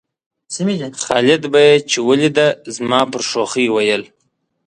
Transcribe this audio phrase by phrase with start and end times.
[1.03, 4.03] خالد به یې چې ولېده زما پر شوخۍ ویل.